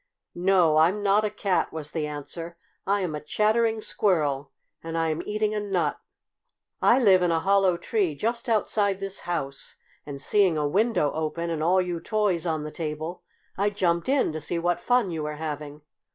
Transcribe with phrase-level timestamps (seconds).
[0.33, 2.57] "No, I'm not a cat," was the answer.
[2.87, 4.51] "I am a Chattering Squirrel,
[4.83, 5.99] and I am eating a nut.
[6.81, 11.51] I live in a hollow tree just outside this house, and, seeing a window open
[11.51, 13.21] and all you toys on the table,
[13.59, 15.81] I jumped in to see what fun you were having."